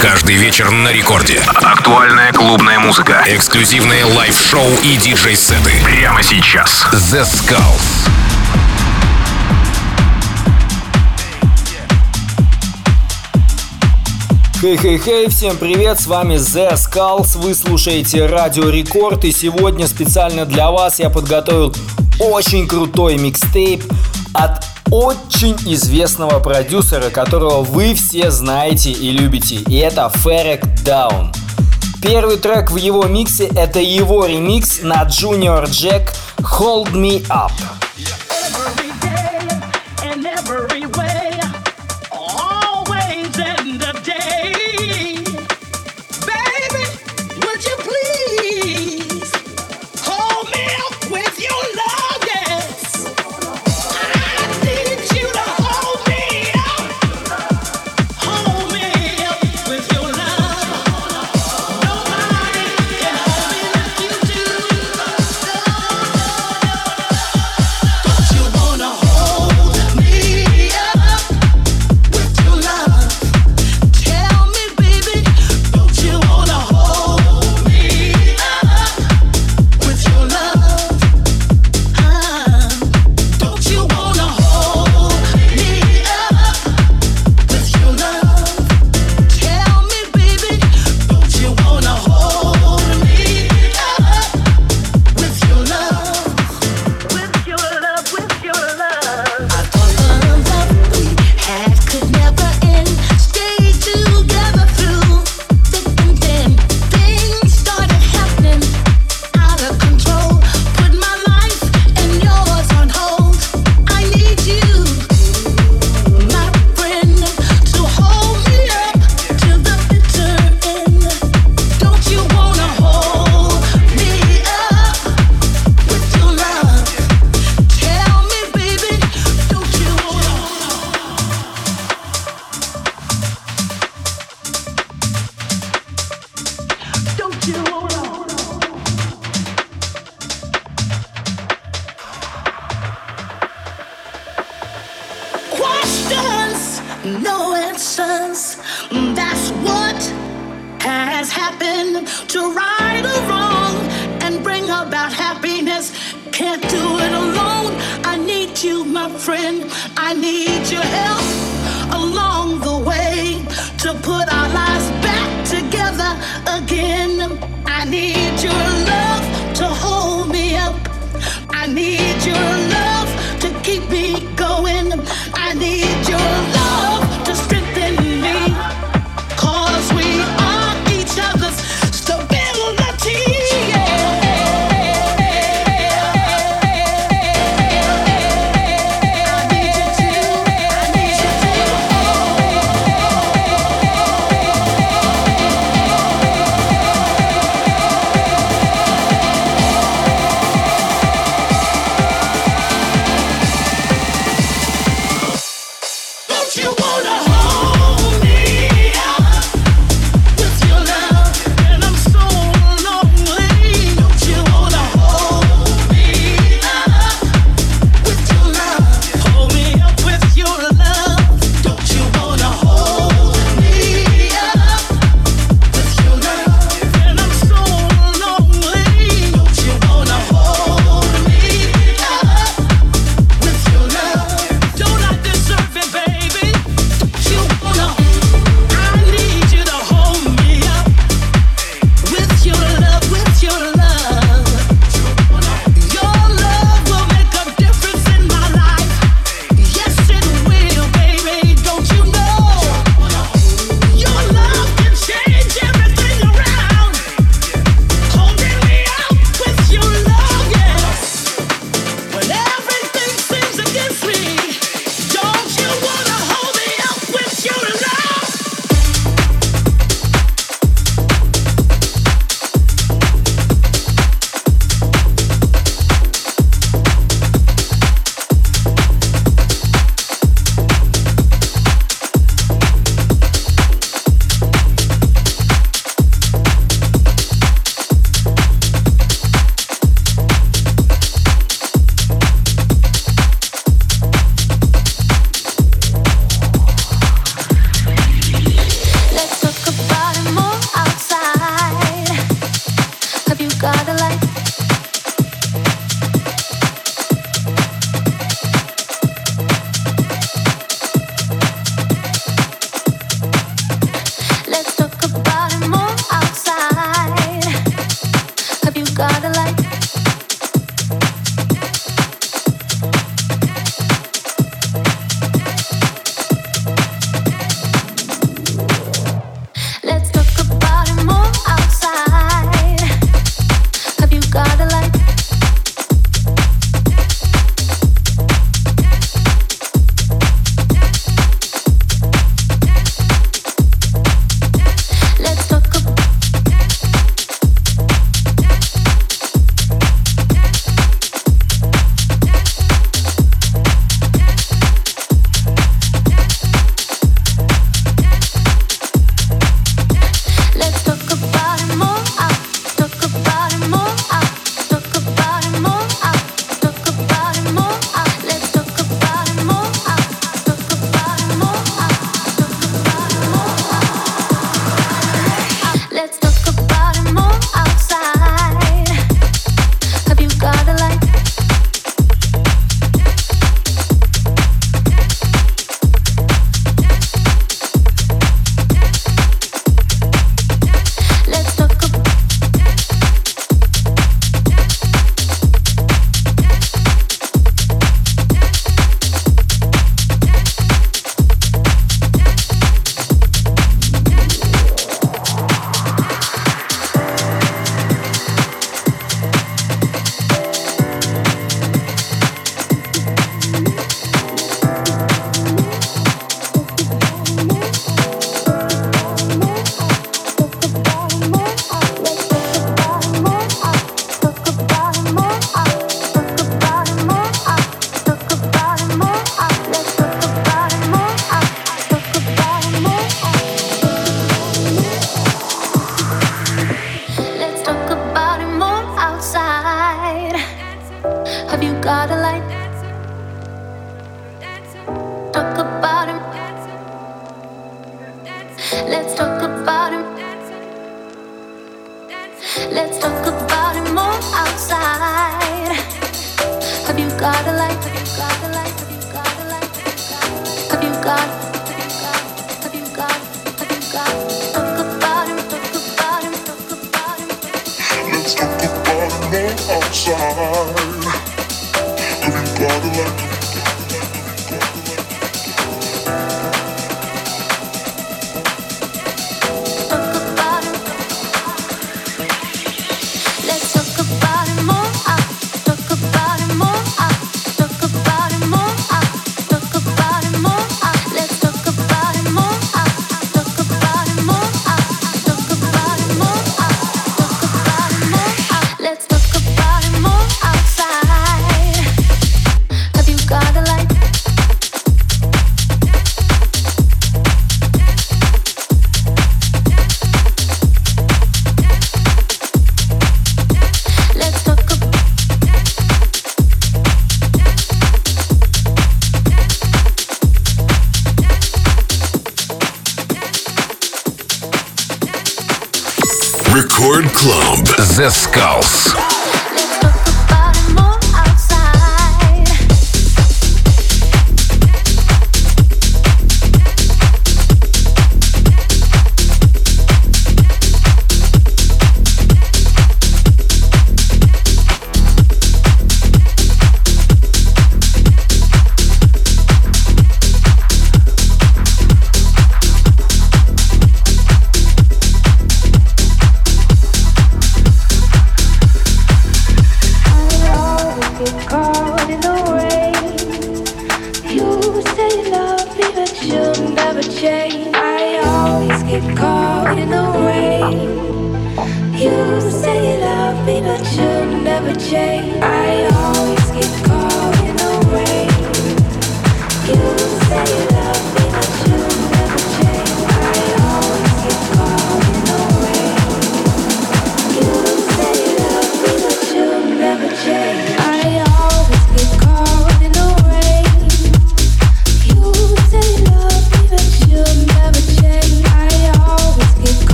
[0.00, 1.40] Каждый вечер на рекорде.
[1.46, 3.24] Актуальная клубная музыка.
[3.26, 5.72] Эксклюзивные лайв-шоу и диджей-сеты.
[5.84, 6.86] Прямо сейчас.
[6.92, 8.10] The Skulls.
[14.60, 20.70] Хей-хей-хей, всем привет, с вами The Skulls, вы слушаете Радио Рекорд и сегодня специально для
[20.70, 21.74] вас я подготовил
[22.18, 23.84] очень крутой микстейп
[24.32, 31.34] от очень известного продюсера, которого вы все знаете и любите, и это Ferreck Dawn.
[32.02, 37.52] Первый трек в его миксе это его ремикс на Junior Jack Hold Me Up.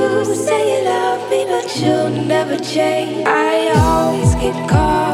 [0.00, 3.26] You say you love me, but you'll never change.
[3.26, 5.09] I always get caught.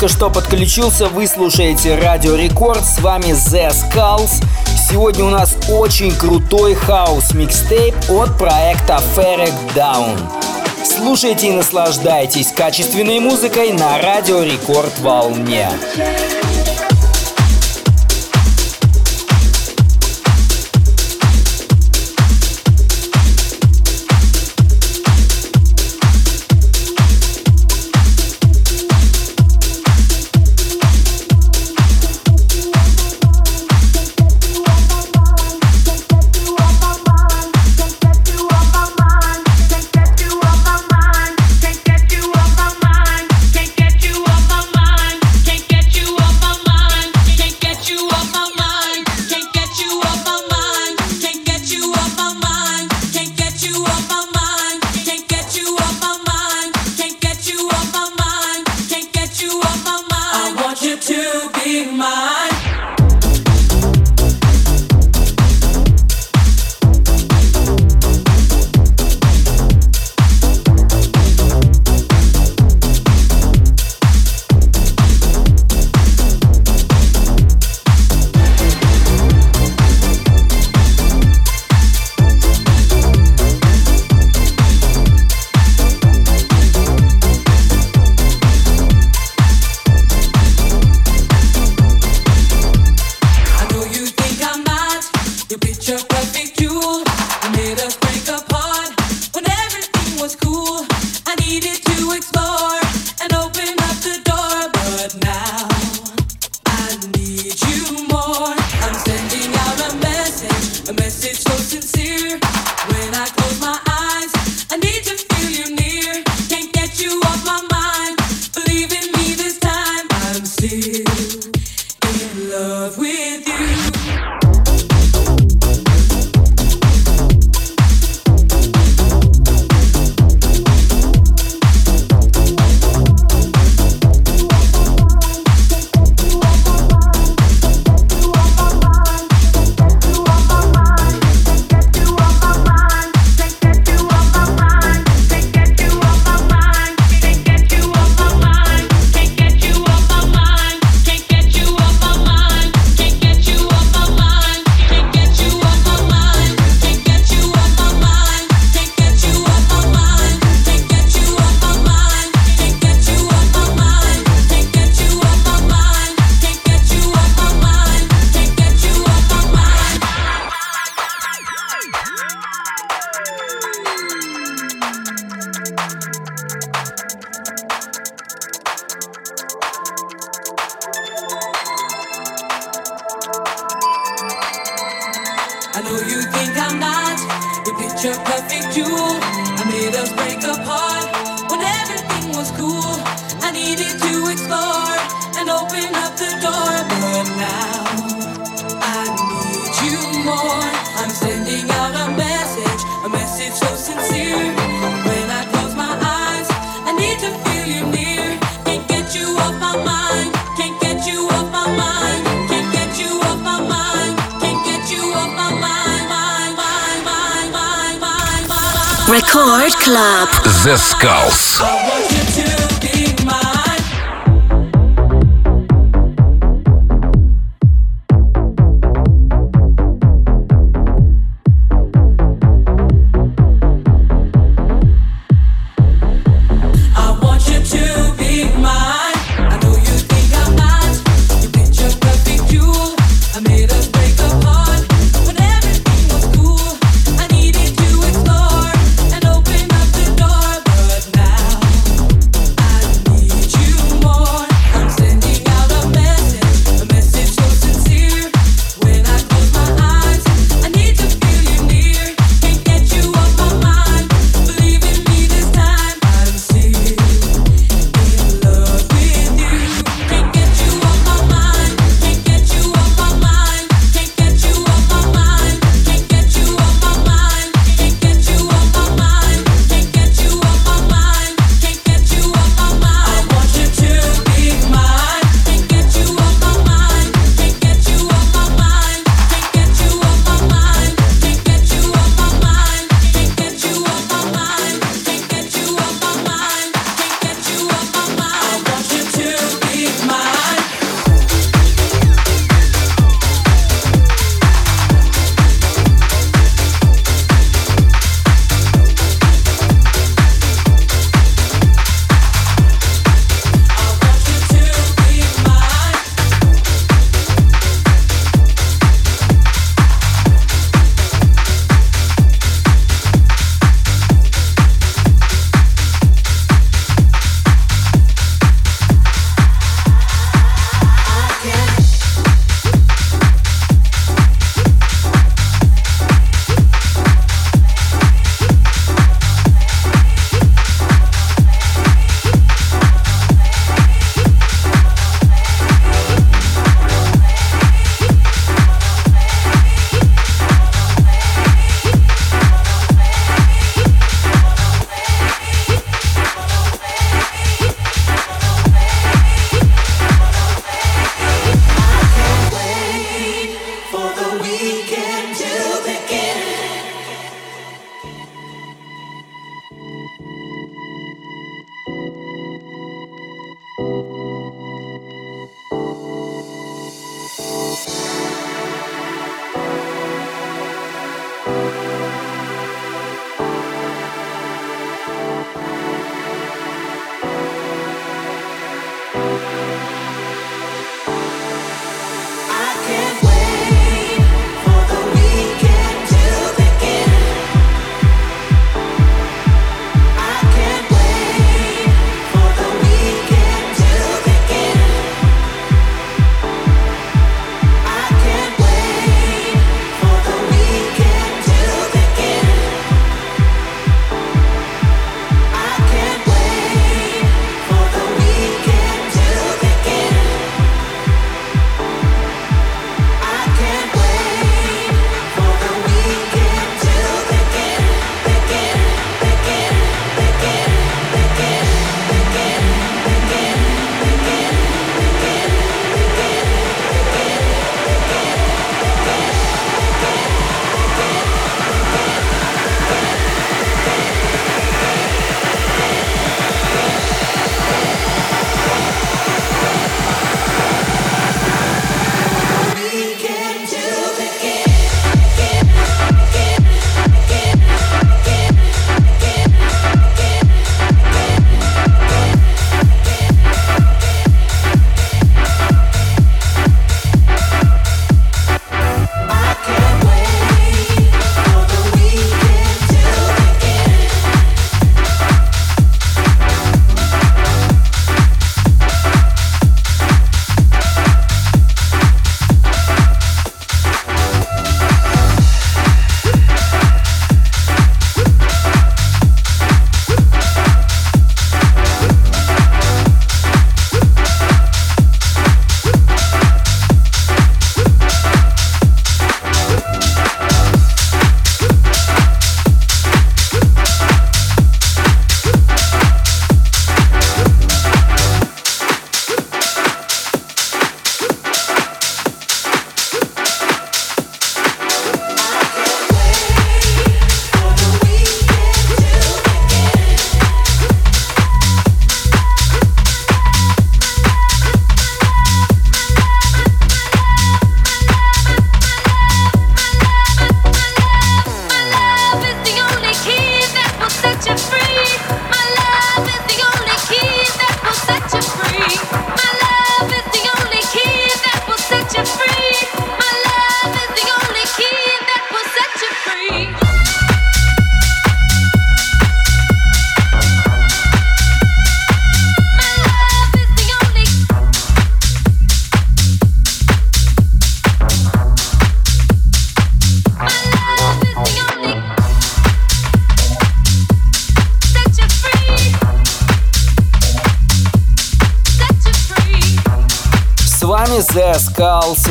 [0.00, 4.42] Только что подключился, вы слушаете Радио Рекорд, с вами The Skulls.
[4.88, 10.18] Сегодня у нас очень крутой хаос микстейп от проекта Ferrec Down.
[10.82, 15.68] Слушайте и наслаждайтесь качественной музыкой на Радио Рекорд волне.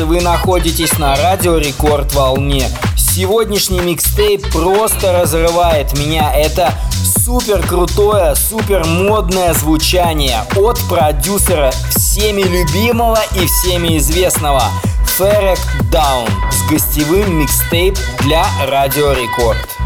[0.00, 2.68] И вы находитесь на радио Рекорд Волне.
[2.96, 6.34] Сегодняшний микстейп просто разрывает меня.
[6.34, 6.72] Это
[7.24, 14.62] супер крутое, супер модное звучание от продюсера всеми любимого и всеми известного
[15.18, 15.60] Ferrec
[15.90, 19.79] Down с гостевым микстейп для Радио Рекорд.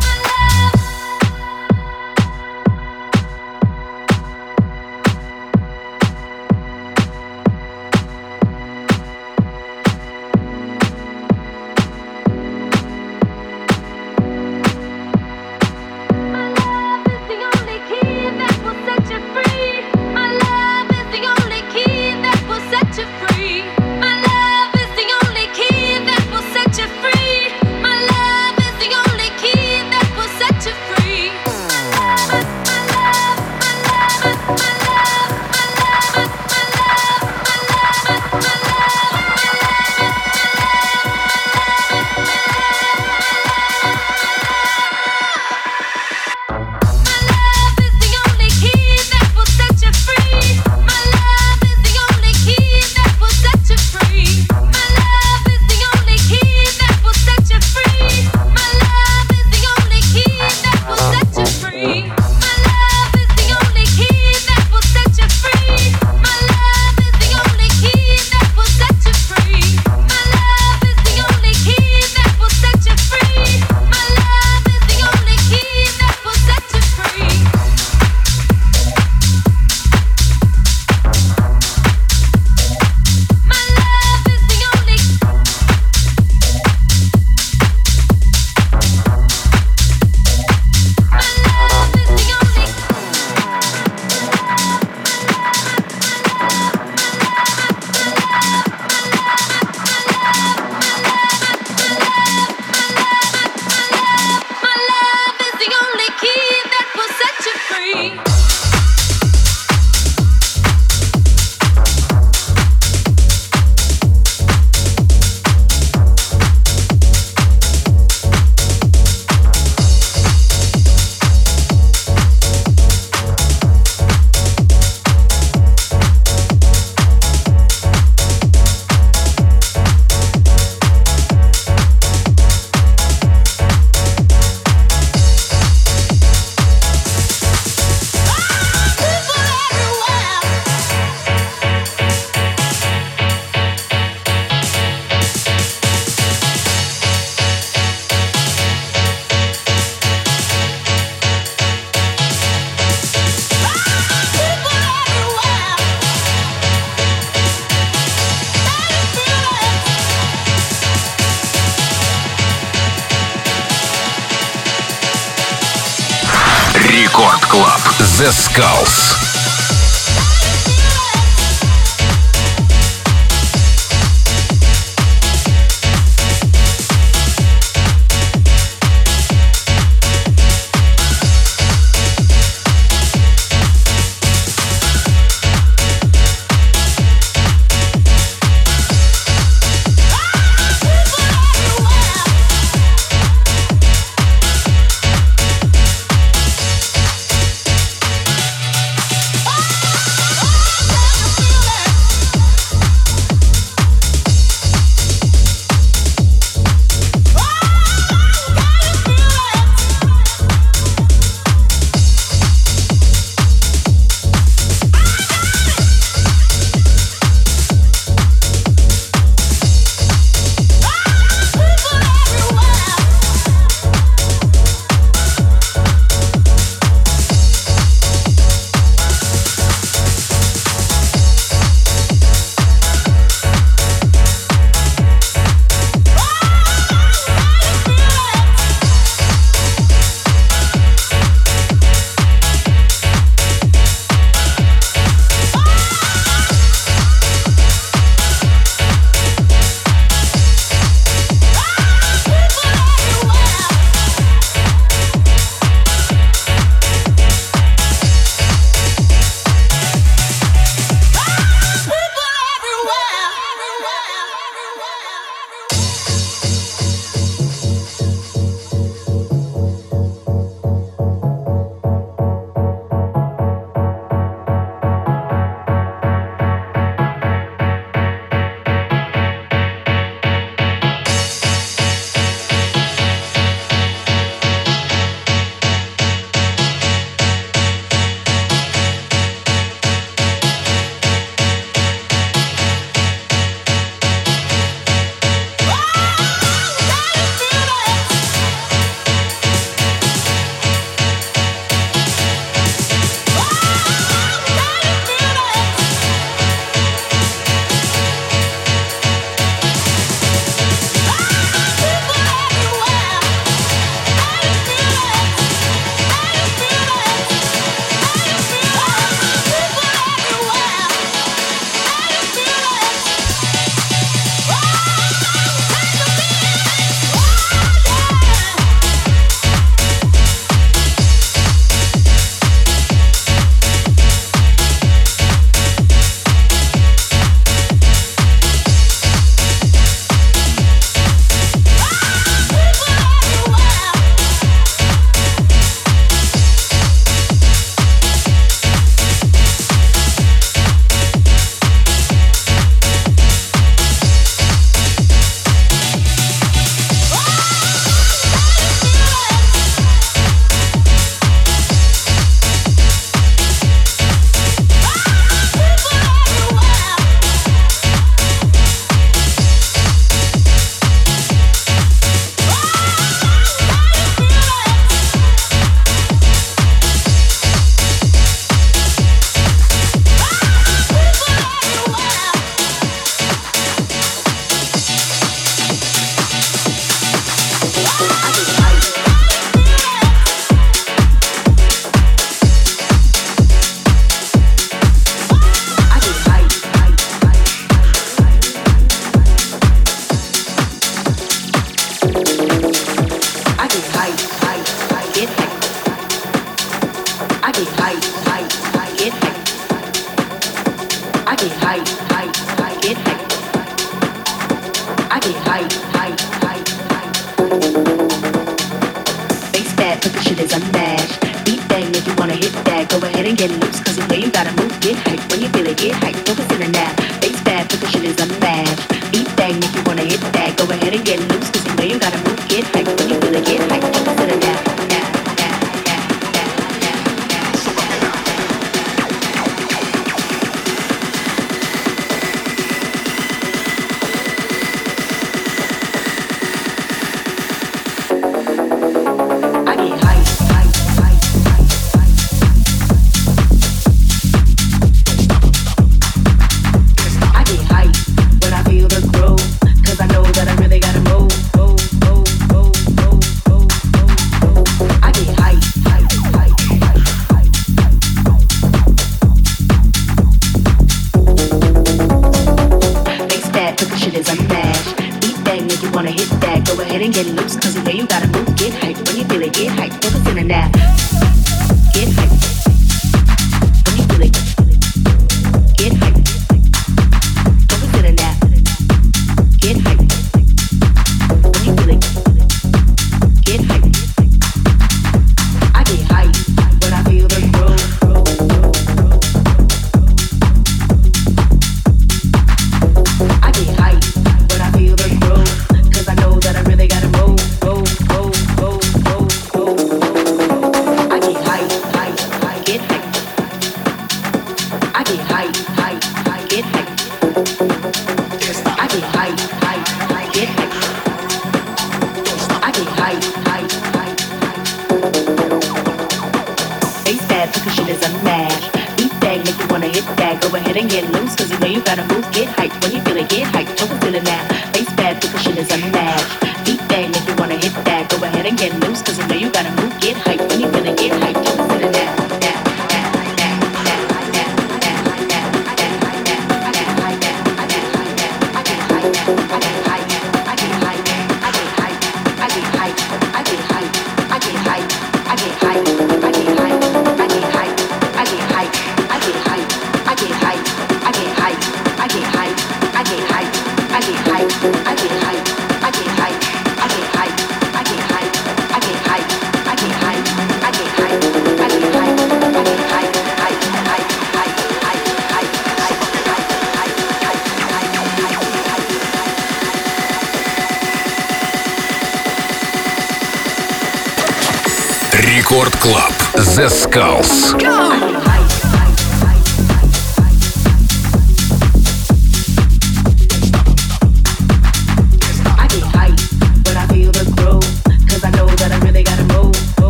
[585.85, 587.53] The Skulls.
[587.63, 588.14] Go!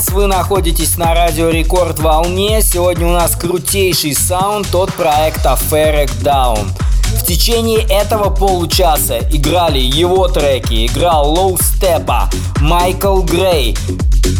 [0.00, 2.62] Skulls, вы находитесь на радио Рекорд волне.
[2.62, 6.68] Сегодня у нас крутейший саунд от проекта Ferreck Dawn.
[7.18, 13.76] В течение этого получаса играли его треки, играл Low Steppa, Michael Gray,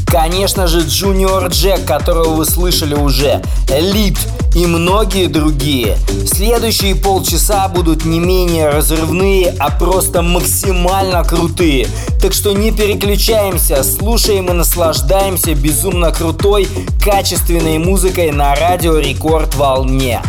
[0.06, 4.18] конечно же Junior Jack, которого вы слышали уже, Элит,
[4.54, 5.96] и многие другие.
[6.26, 11.88] Следующие полчаса будут не менее разрывные, а просто максимально крутые.
[12.20, 16.68] Так что не переключаемся, слушаем и наслаждаемся безумно крутой,
[17.02, 20.22] качественной музыкой на радио Рекорд Волне.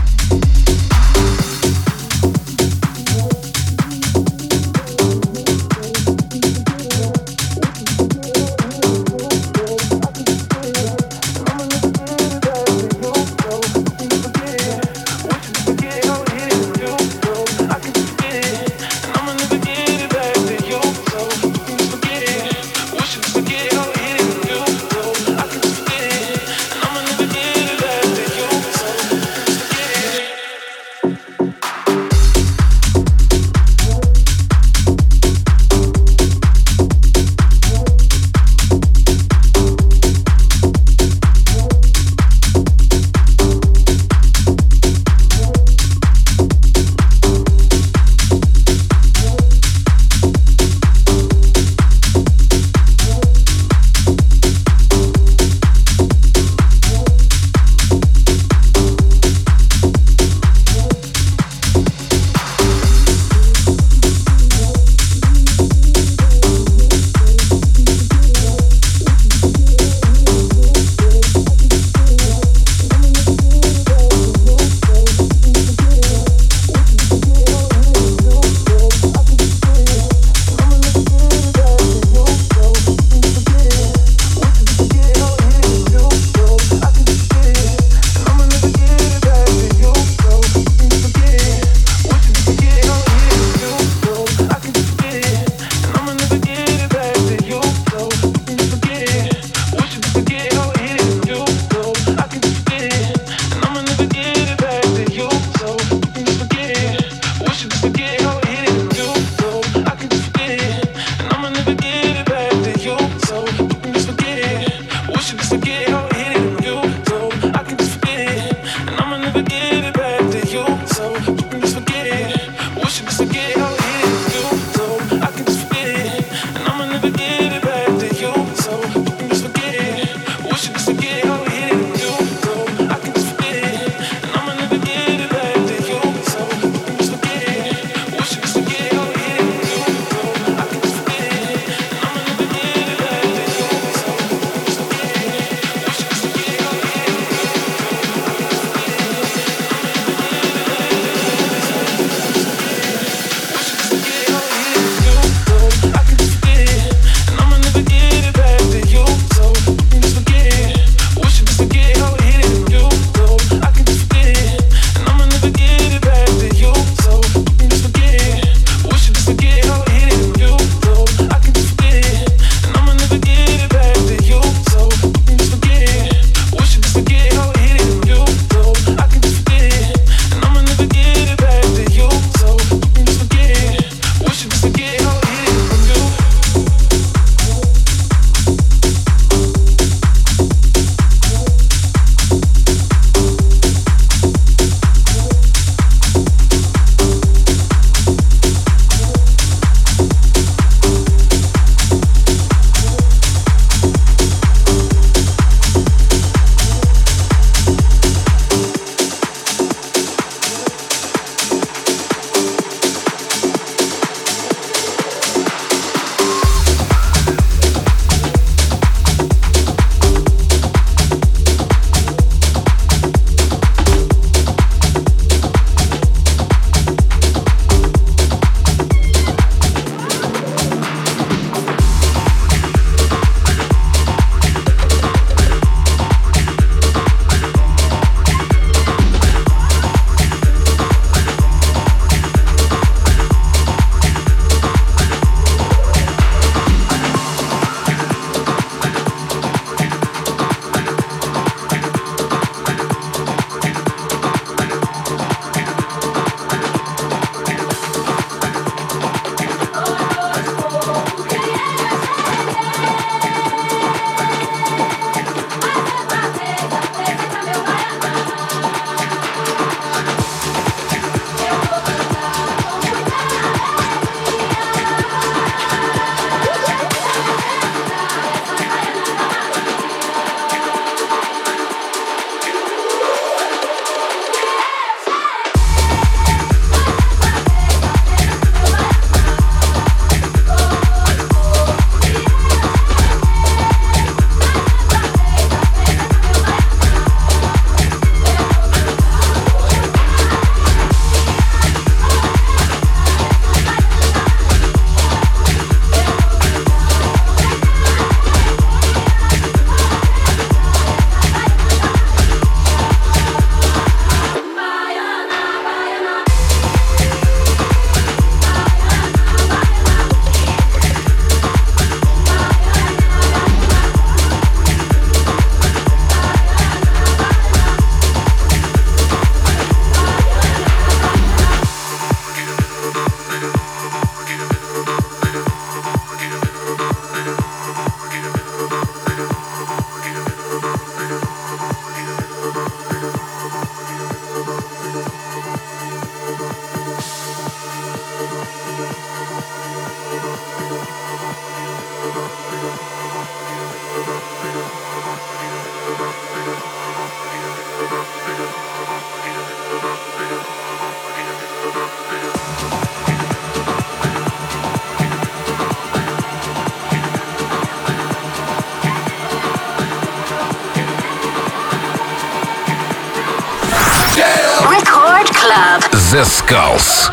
[376.51, 377.10] Musicals.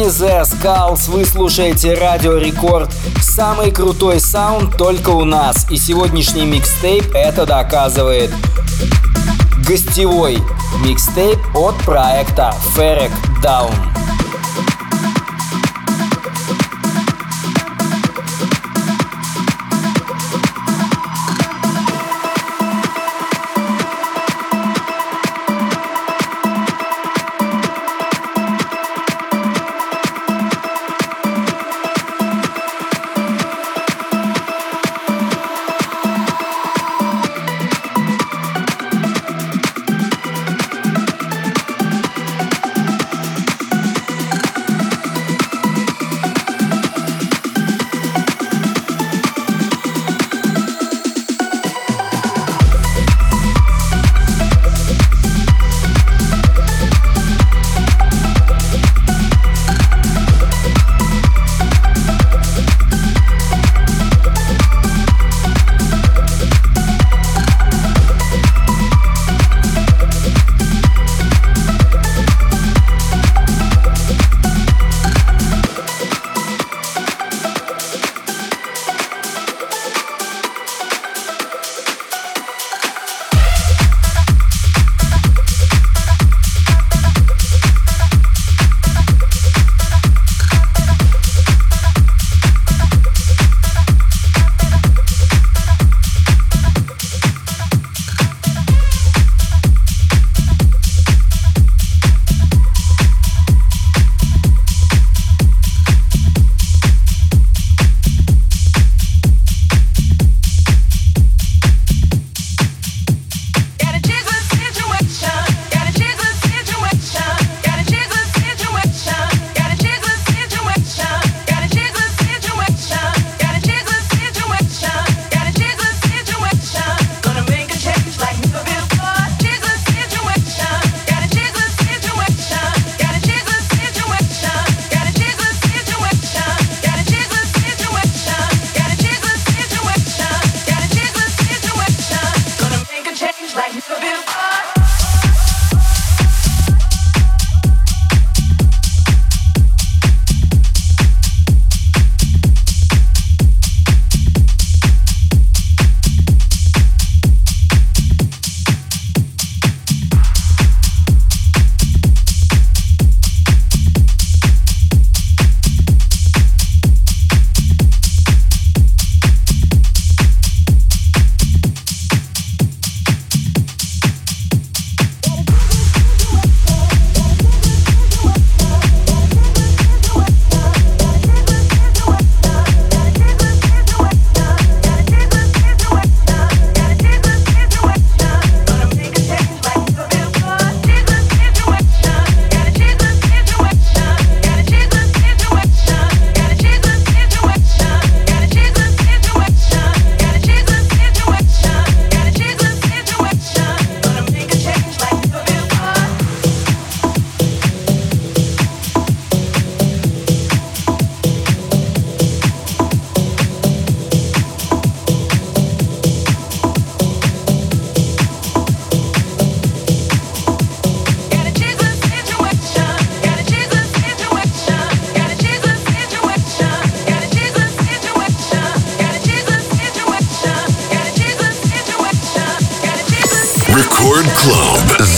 [0.00, 0.18] Skulls.
[0.20, 2.90] The Skulls, вы слушаете Радио Рекорд.
[3.20, 8.30] Самый крутой саунд только у нас, и сегодняшний микстейп это доказывает.
[9.66, 10.38] Гостевой
[10.84, 13.99] микстейп от проекта Ferrec Down.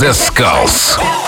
[0.02, 1.21] Zescals.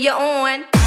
[0.00, 0.79] you're on.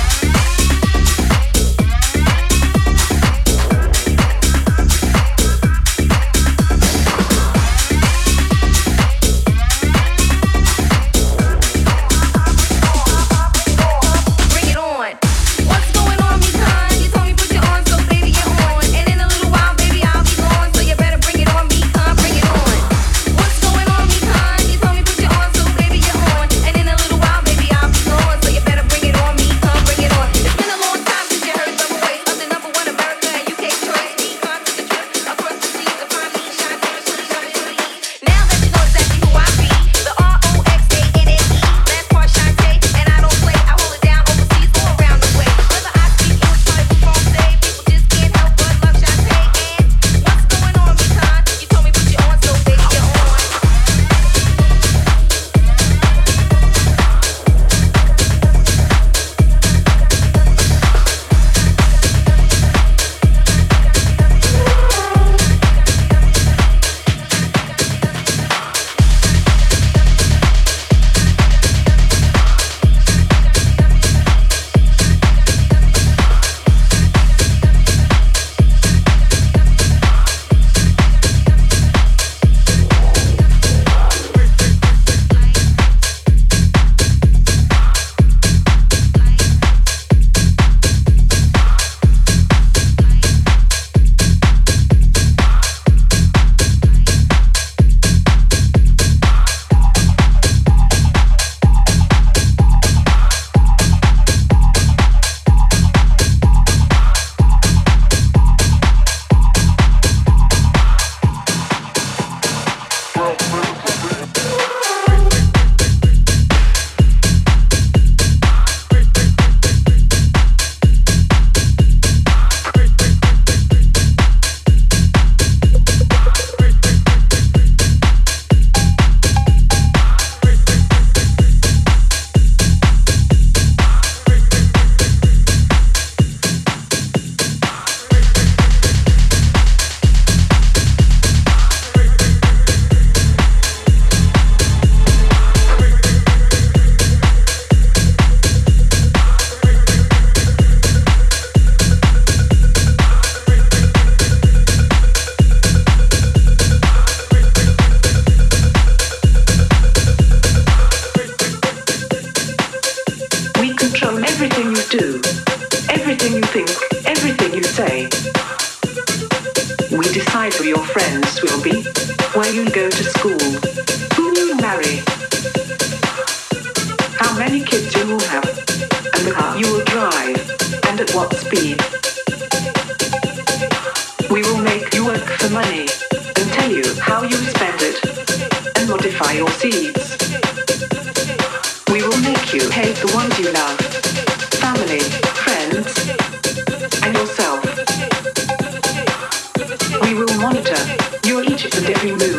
[201.84, 202.33] the deputy.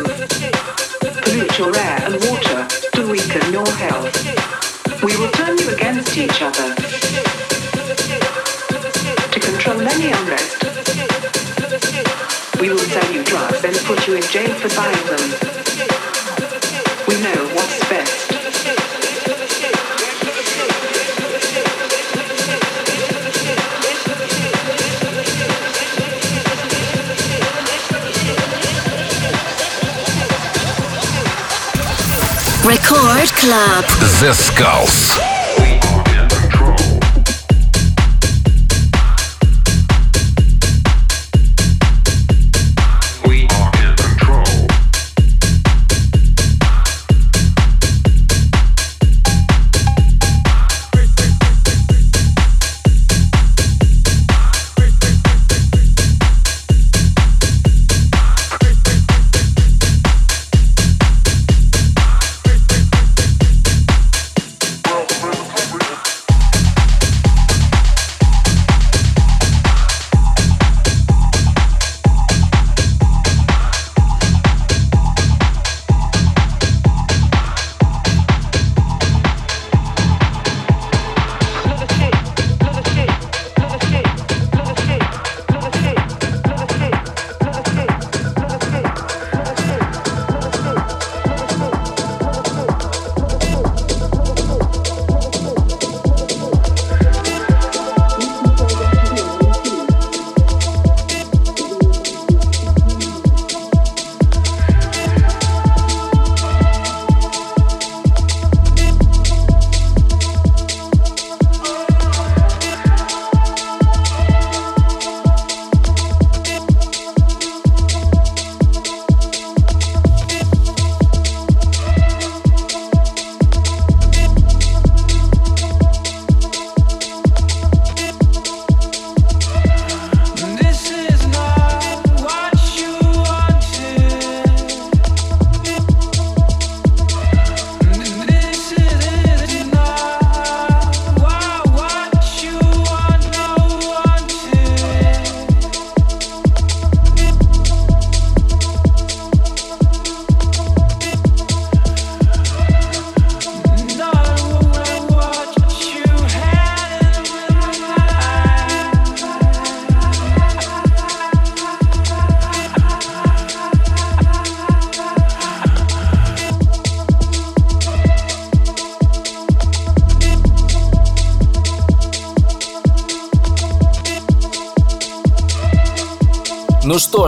[33.45, 33.85] Club.
[33.99, 35.34] The Skulls.